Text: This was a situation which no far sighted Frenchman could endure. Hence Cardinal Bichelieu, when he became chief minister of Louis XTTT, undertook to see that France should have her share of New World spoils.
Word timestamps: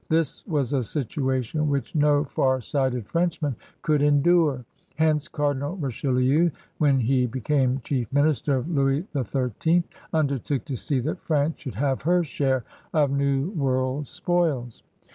This 0.09 0.43
was 0.47 0.73
a 0.73 0.81
situation 0.81 1.69
which 1.69 1.93
no 1.93 2.23
far 2.23 2.59
sighted 2.59 3.05
Frenchman 3.05 3.55
could 3.83 4.01
endure. 4.01 4.65
Hence 4.95 5.27
Cardinal 5.27 5.77
Bichelieu, 5.77 6.49
when 6.79 6.99
he 7.01 7.27
became 7.27 7.81
chief 7.83 8.11
minister 8.11 8.55
of 8.55 8.67
Louis 8.67 9.05
XTTT, 9.13 9.83
undertook 10.11 10.65
to 10.65 10.75
see 10.75 10.99
that 11.01 11.19
France 11.21 11.59
should 11.59 11.75
have 11.75 12.01
her 12.01 12.23
share 12.23 12.63
of 12.91 13.11
New 13.11 13.51
World 13.51 14.07
spoils. 14.07 14.81